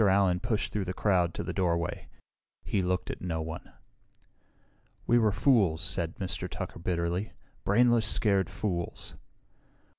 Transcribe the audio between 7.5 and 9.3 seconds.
"Brainless, scared fools."